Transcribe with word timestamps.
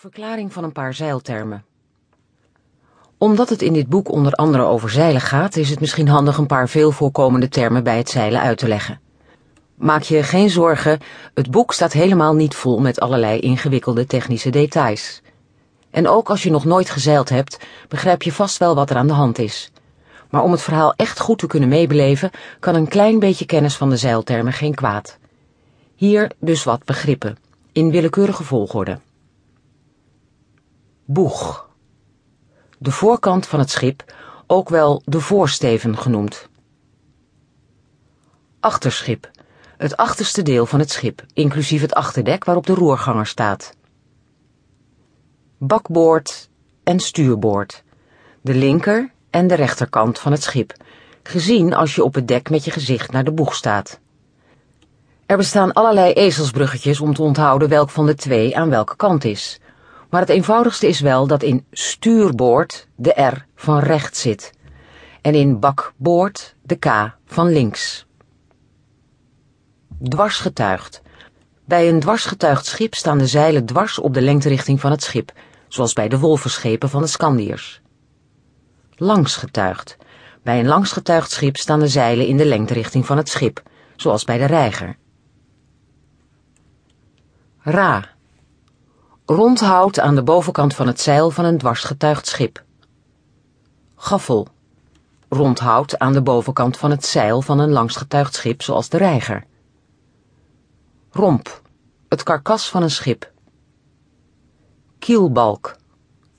Verklaring 0.00 0.52
van 0.52 0.64
een 0.64 0.72
paar 0.72 0.94
zeiltermen. 0.94 1.64
Omdat 3.16 3.48
het 3.48 3.62
in 3.62 3.72
dit 3.72 3.88
boek 3.88 4.10
onder 4.10 4.32
andere 4.32 4.62
over 4.62 4.90
zeilen 4.90 5.20
gaat, 5.20 5.56
is 5.56 5.70
het 5.70 5.80
misschien 5.80 6.08
handig 6.08 6.38
een 6.38 6.46
paar 6.46 6.68
veel 6.68 6.90
voorkomende 6.90 7.48
termen 7.48 7.84
bij 7.84 7.96
het 7.96 8.10
zeilen 8.10 8.40
uit 8.40 8.58
te 8.58 8.68
leggen. 8.68 9.00
Maak 9.74 10.02
je 10.02 10.22
geen 10.22 10.50
zorgen, 10.50 10.98
het 11.34 11.50
boek 11.50 11.72
staat 11.72 11.92
helemaal 11.92 12.34
niet 12.34 12.54
vol 12.54 12.80
met 12.80 13.00
allerlei 13.00 13.40
ingewikkelde 13.40 14.06
technische 14.06 14.50
details. 14.50 15.22
En 15.90 16.08
ook 16.08 16.30
als 16.30 16.42
je 16.42 16.50
nog 16.50 16.64
nooit 16.64 16.90
gezeild 16.90 17.28
hebt, 17.28 17.58
begrijp 17.88 18.22
je 18.22 18.32
vast 18.32 18.58
wel 18.58 18.74
wat 18.74 18.90
er 18.90 18.96
aan 18.96 19.06
de 19.06 19.12
hand 19.12 19.38
is. 19.38 19.72
Maar 20.30 20.42
om 20.42 20.50
het 20.50 20.62
verhaal 20.62 20.94
echt 20.96 21.20
goed 21.20 21.38
te 21.38 21.46
kunnen 21.46 21.68
meebeleven, 21.68 22.30
kan 22.60 22.74
een 22.74 22.88
klein 22.88 23.18
beetje 23.18 23.46
kennis 23.46 23.76
van 23.76 23.90
de 23.90 23.96
zeiltermen 23.96 24.52
geen 24.52 24.74
kwaad. 24.74 25.18
Hier 25.94 26.30
dus 26.38 26.64
wat 26.64 26.84
begrippen, 26.84 27.38
in 27.72 27.90
willekeurige 27.90 28.44
volgorde. 28.44 28.98
Boeg. 31.10 31.68
De 32.78 32.90
voorkant 32.90 33.46
van 33.46 33.58
het 33.58 33.70
schip, 33.70 34.14
ook 34.46 34.68
wel 34.68 35.02
de 35.04 35.20
voorsteven 35.20 35.98
genoemd. 35.98 36.48
Achterschip. 38.60 39.30
Het 39.76 39.96
achterste 39.96 40.42
deel 40.42 40.66
van 40.66 40.78
het 40.78 40.90
schip, 40.90 41.24
inclusief 41.32 41.80
het 41.80 41.94
achterdek 41.94 42.44
waarop 42.44 42.66
de 42.66 42.74
roerganger 42.74 43.26
staat. 43.26 43.76
Bakboord 45.58 46.48
en 46.84 47.00
stuurboord. 47.00 47.82
De 48.40 48.54
linker 48.54 49.12
en 49.30 49.46
de 49.46 49.54
rechterkant 49.54 50.18
van 50.18 50.32
het 50.32 50.42
schip, 50.42 50.72
gezien 51.22 51.74
als 51.74 51.94
je 51.94 52.04
op 52.04 52.14
het 52.14 52.28
dek 52.28 52.50
met 52.50 52.64
je 52.64 52.70
gezicht 52.70 53.12
naar 53.12 53.24
de 53.24 53.32
boeg 53.32 53.54
staat. 53.54 54.00
Er 55.26 55.36
bestaan 55.36 55.72
allerlei 55.72 56.12
ezelsbruggetjes 56.12 57.00
om 57.00 57.14
te 57.14 57.22
onthouden 57.22 57.68
welk 57.68 57.90
van 57.90 58.06
de 58.06 58.14
twee 58.14 58.56
aan 58.56 58.70
welke 58.70 58.96
kant 58.96 59.24
is. 59.24 59.60
Maar 60.10 60.20
het 60.20 60.30
eenvoudigste 60.30 60.86
is 60.86 61.00
wel 61.00 61.26
dat 61.26 61.42
in 61.42 61.66
stuurboord 61.70 62.88
de 62.96 63.22
R 63.22 63.46
van 63.54 63.78
rechts 63.78 64.20
zit 64.20 64.52
en 65.20 65.34
in 65.34 65.58
bakboord 65.60 66.56
de 66.62 66.76
K 66.76 67.16
van 67.26 67.48
links. 67.52 68.06
Dwarsgetuigd. 70.02 71.02
Bij 71.64 71.88
een 71.88 72.00
dwarsgetuigd 72.00 72.66
schip 72.66 72.94
staan 72.94 73.18
de 73.18 73.26
zeilen 73.26 73.66
dwars 73.66 73.98
op 73.98 74.14
de 74.14 74.20
lengterichting 74.20 74.80
van 74.80 74.90
het 74.90 75.02
schip, 75.02 75.32
zoals 75.68 75.92
bij 75.92 76.08
de 76.08 76.18
wolvenschepen 76.18 76.88
van 76.88 77.02
de 77.02 77.08
Scandiërs. 77.08 77.80
Langsgetuigd. 78.94 79.96
Bij 80.42 80.58
een 80.58 80.66
langsgetuigd 80.66 81.30
schip 81.30 81.56
staan 81.56 81.80
de 81.80 81.88
zeilen 81.88 82.26
in 82.26 82.36
de 82.36 82.46
lengterichting 82.46 83.06
van 83.06 83.16
het 83.16 83.28
schip, 83.28 83.62
zoals 83.96 84.24
bij 84.24 84.38
de 84.38 84.44
reiger. 84.44 84.96
Ra 87.58 88.16
Rondhout 89.30 90.00
aan 90.00 90.14
de 90.14 90.22
bovenkant 90.22 90.74
van 90.74 90.86
het 90.86 91.00
zeil 91.00 91.30
van 91.30 91.44
een 91.44 91.58
dwarsgetuigd 91.58 92.26
schip. 92.26 92.64
Gaffel. 93.96 94.48
Rondhout 95.28 95.98
aan 95.98 96.12
de 96.12 96.22
bovenkant 96.22 96.76
van 96.76 96.90
het 96.90 97.06
zeil 97.06 97.42
van 97.42 97.58
een 97.58 97.70
langsgetuigd 97.70 98.34
schip 98.34 98.62
zoals 98.62 98.88
de 98.88 98.96
reiger. 98.96 99.44
Romp. 101.10 101.62
Het 102.08 102.22
karkas 102.22 102.68
van 102.68 102.82
een 102.82 102.90
schip. 102.90 103.32
Kielbalk. 104.98 105.76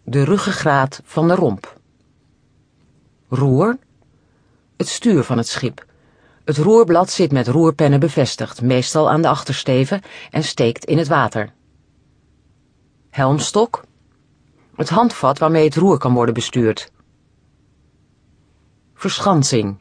De 0.03 0.24
ruggengraat 0.24 1.02
van 1.03 1.28
de 1.28 1.36
romp. 1.36 1.80
Roer. 3.28 3.78
Het 4.78 4.88
stuur 4.88 5.24
van 5.24 5.38
het 5.38 5.48
schip. 5.48 5.86
Het 6.46 6.58
roerblad 6.58 7.09
zit 7.09 7.31
met 7.31 7.48
roerpennen 7.48 8.00
bevestigd, 8.00 8.62
meestal 8.62 9.09
aan 9.09 9.22
de 9.22 9.28
achtersteven, 9.28 10.02
en 10.31 10.44
steekt 10.44 10.86
in 10.86 10.98
het 10.98 11.08
water. 11.08 11.58
Helmstok. 13.10 13.84
Het 14.76 14.90
handvat 14.90 15.38
waarmee 15.38 15.64
het 15.64 15.76
roer 15.76 15.98
kan 15.98 16.14
worden 16.14 16.34
bestuurd. 16.34 16.92
Verschansing. 18.94 19.78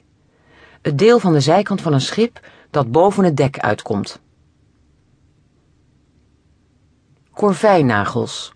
Het 0.82 0.98
deel 0.98 1.18
van 1.18 1.32
de 1.32 1.40
zijkant 1.40 1.80
van 1.80 1.92
een 1.92 2.00
schip 2.00 2.40
dat 2.70 2.90
boven 2.90 3.24
het 3.24 3.36
dek 3.36 3.58
uitkomt. 3.58 4.20
Korvijnagels. 7.30 8.52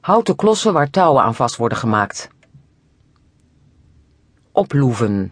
Houten 0.00 0.36
klossen 0.36 0.72
waar 0.72 0.90
touwen 0.90 1.22
aan 1.22 1.34
vast 1.34 1.56
worden 1.56 1.78
gemaakt. 1.78 2.28
Oploeven. 4.52 5.30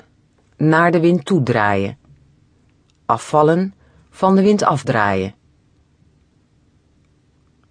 Naar 0.56 0.90
de 0.90 1.00
wind 1.00 1.24
toedraaien. 1.24 1.98
Afvallen. 3.06 3.74
Van 4.10 4.34
de 4.34 4.42
wind 4.42 4.62
afdraaien. 4.62 5.34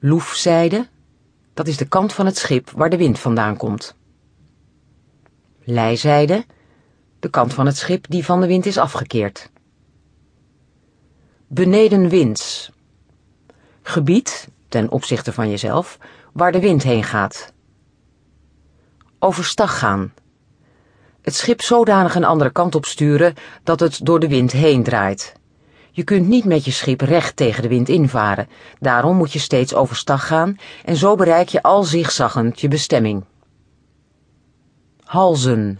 Loefzijde, 0.02 0.88
dat 1.54 1.68
is 1.68 1.78
de 1.78 1.88
kant 1.88 2.14
van 2.14 2.26
het 2.26 2.38
schip 2.38 2.70
waar 2.70 2.90
de 2.90 2.98
wind 2.98 3.20
vandaan 3.20 3.58
komt. 3.58 3.96
Lijzijde, 5.64 6.46
de 7.20 7.30
kant 7.30 7.54
van 7.54 7.66
het 7.66 7.78
schip 7.78 8.06
die 8.10 8.26
van 8.26 8.42
de 8.42 8.48
wind 8.48 8.66
is 8.66 8.78
afgekeerd. 8.78 9.50
Benedenwinds, 11.48 12.72
gebied, 13.82 14.50
ten 14.68 14.92
opzichte 14.92 15.34
van 15.34 15.50
jezelf, 15.50 15.98
waar 16.34 16.52
de 16.52 16.60
wind 16.60 16.84
heen 16.84 17.04
gaat. 17.04 17.54
Overstag 19.20 19.80
gaan, 19.80 20.14
het 21.22 21.36
schip 21.36 21.62
zodanig 21.62 22.16
een 22.16 22.24
andere 22.24 22.52
kant 22.52 22.76
op 22.76 22.86
sturen 22.86 23.34
dat 23.64 23.80
het 23.80 24.06
door 24.06 24.20
de 24.20 24.28
wind 24.28 24.52
heen 24.52 24.84
draait. 24.84 25.39
Je 25.92 26.04
kunt 26.04 26.28
niet 26.28 26.46
met 26.46 26.66
je 26.66 26.72
schip 26.72 27.02
recht 27.02 27.36
tegen 27.36 27.62
de 27.62 27.68
wind 27.68 27.90
invaren. 27.90 28.48
Daarom 28.80 29.18
moet 29.18 29.34
je 29.34 29.40
steeds 29.40 29.74
overstag 29.74 30.28
gaan 30.28 30.58
en 30.86 30.96
zo 30.96 31.16
bereik 31.16 31.50
je 31.50 31.64
al 31.64 31.84
zigzaggend 31.84 32.62
je 32.62 32.68
bestemming. 32.68 33.24
Halzen. 35.04 35.80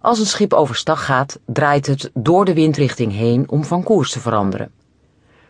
Als 0.00 0.18
een 0.18 0.26
schip 0.26 0.52
overstag 0.52 1.04
gaat, 1.04 1.38
draait 1.46 1.86
het 1.86 2.10
door 2.14 2.44
de 2.44 2.54
windrichting 2.54 3.12
heen 3.12 3.50
om 3.50 3.64
van 3.64 3.82
koers 3.82 4.12
te 4.12 4.20
veranderen. 4.20 4.70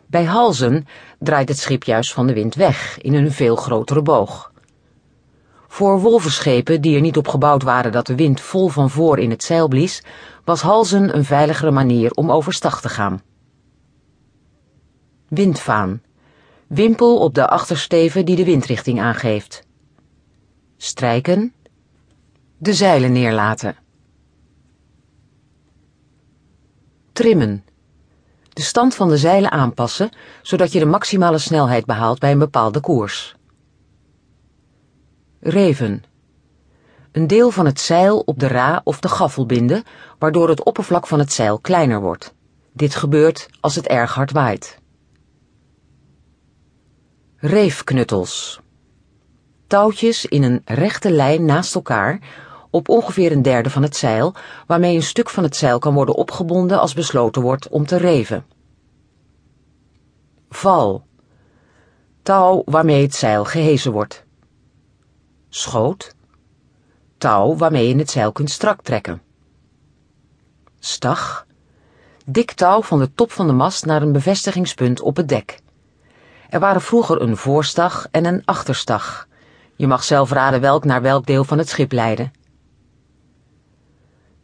Bij 0.06 0.24
halzen 0.24 0.86
draait 1.18 1.48
het 1.48 1.58
schip 1.58 1.84
juist 1.84 2.12
van 2.12 2.26
de 2.26 2.32
wind 2.32 2.54
weg 2.54 3.00
in 3.00 3.14
een 3.14 3.32
veel 3.32 3.56
grotere 3.56 4.02
boog. 4.02 4.52
Voor 5.68 6.00
wolvenschepen 6.00 6.80
die 6.80 6.94
er 6.94 7.00
niet 7.00 7.16
op 7.16 7.28
gebouwd 7.28 7.62
waren 7.62 7.92
dat 7.92 8.06
de 8.06 8.14
wind 8.14 8.40
vol 8.40 8.68
van 8.68 8.90
voor 8.90 9.18
in 9.18 9.30
het 9.30 9.42
zeil 9.42 9.68
blies, 9.68 10.02
was 10.44 10.60
halzen 10.60 11.16
een 11.16 11.24
veiligere 11.24 11.70
manier 11.70 12.10
om 12.10 12.30
overstag 12.30 12.80
te 12.80 12.88
gaan. 12.88 13.22
Windvaan. 15.30 16.02
Wimpel 16.66 17.18
op 17.18 17.34
de 17.34 17.48
achtersteven 17.48 18.24
die 18.24 18.36
de 18.36 18.44
windrichting 18.44 19.00
aangeeft. 19.00 19.62
Strijken. 20.76 21.54
De 22.58 22.74
zeilen 22.74 23.12
neerlaten. 23.12 23.76
Trimmen. 27.12 27.64
De 28.48 28.62
stand 28.62 28.94
van 28.94 29.08
de 29.08 29.16
zeilen 29.16 29.50
aanpassen, 29.50 30.10
zodat 30.42 30.72
je 30.72 30.78
de 30.78 30.86
maximale 30.86 31.38
snelheid 31.38 31.84
behaalt 31.84 32.18
bij 32.18 32.32
een 32.32 32.38
bepaalde 32.38 32.80
koers. 32.80 33.36
Reven. 35.40 36.04
Een 37.12 37.26
deel 37.26 37.50
van 37.50 37.66
het 37.66 37.80
zeil 37.80 38.18
op 38.18 38.38
de 38.38 38.46
ra 38.46 38.80
of 38.84 39.00
de 39.00 39.08
gaffel 39.08 39.46
binden, 39.46 39.82
waardoor 40.18 40.48
het 40.48 40.64
oppervlak 40.64 41.06
van 41.06 41.18
het 41.18 41.32
zeil 41.32 41.58
kleiner 41.58 42.00
wordt. 42.00 42.34
Dit 42.72 42.94
gebeurt 42.94 43.48
als 43.60 43.74
het 43.74 43.86
erg 43.86 44.14
hard 44.14 44.30
waait. 44.32 44.79
Reefknuttels. 47.42 48.60
Touwtjes 49.66 50.26
in 50.26 50.42
een 50.42 50.62
rechte 50.64 51.10
lijn 51.10 51.44
naast 51.44 51.74
elkaar 51.74 52.20
op 52.70 52.88
ongeveer 52.88 53.32
een 53.32 53.42
derde 53.42 53.70
van 53.70 53.82
het 53.82 53.96
zeil, 53.96 54.34
waarmee 54.66 54.94
een 54.94 55.02
stuk 55.02 55.30
van 55.30 55.42
het 55.42 55.56
zeil 55.56 55.78
kan 55.78 55.94
worden 55.94 56.14
opgebonden 56.14 56.80
als 56.80 56.94
besloten 56.94 57.42
wordt 57.42 57.68
om 57.68 57.86
te 57.86 57.96
reven. 57.96 58.46
Val. 60.48 61.04
Touw 62.22 62.62
waarmee 62.64 63.02
het 63.02 63.14
zeil 63.14 63.44
gehezen 63.44 63.92
wordt. 63.92 64.24
Schoot. 65.48 66.14
Touw 67.18 67.56
waarmee 67.56 67.88
je 67.88 67.96
het 67.96 68.10
zeil 68.10 68.32
kunt 68.32 68.50
strak 68.50 68.82
trekken. 68.82 69.22
Stag. 70.78 71.46
Dik 72.26 72.52
touw 72.52 72.82
van 72.82 72.98
de 72.98 73.14
top 73.14 73.32
van 73.32 73.46
de 73.46 73.52
mast 73.52 73.86
naar 73.86 74.02
een 74.02 74.12
bevestigingspunt 74.12 75.00
op 75.00 75.16
het 75.16 75.28
dek. 75.28 75.60
Er 76.50 76.60
waren 76.60 76.80
vroeger 76.80 77.20
een 77.20 77.36
voorstag 77.36 78.06
en 78.10 78.24
een 78.24 78.42
achterstag. 78.44 79.28
Je 79.76 79.86
mag 79.86 80.04
zelf 80.04 80.30
raden 80.30 80.60
welk 80.60 80.84
naar 80.84 81.02
welk 81.02 81.26
deel 81.26 81.44
van 81.44 81.58
het 81.58 81.68
schip 81.68 81.92
leidde. 81.92 82.30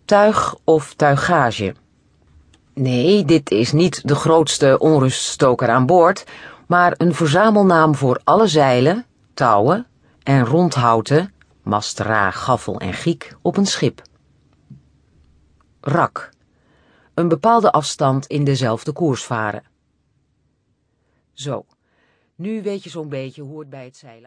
Tuig 0.04 0.56
of 0.64 0.94
tuigage. 0.94 1.74
Nee, 2.74 3.24
dit 3.24 3.50
is 3.50 3.72
niet 3.72 4.08
de 4.08 4.14
grootste 4.14 4.78
onruststoker 4.78 5.68
aan 5.68 5.86
boord, 5.86 6.24
maar 6.66 6.94
een 6.96 7.14
verzamelnaam 7.14 7.94
voor 7.94 8.20
alle 8.24 8.46
zeilen, 8.46 9.06
touwen 9.34 9.86
en 10.22 10.44
rondhouten, 10.44 11.32
mast, 11.62 12.00
ra, 12.00 12.30
gaffel 12.30 12.80
en 12.80 12.92
giek 12.92 13.36
op 13.42 13.56
een 13.56 13.66
schip. 13.66 14.02
Rak. 15.80 16.30
Een 17.14 17.28
bepaalde 17.28 17.72
afstand 17.72 18.26
in 18.26 18.44
dezelfde 18.44 18.92
koers 18.92 19.24
varen. 19.24 19.62
Zo. 21.32 21.64
Nu 22.36 22.62
weet 22.62 22.84
je 22.84 22.90
zo'n 22.90 23.08
beetje 23.08 23.42
hoe 23.42 23.60
het 23.60 23.70
bij 23.70 23.84
het 23.84 23.96
zeilen 23.96 24.24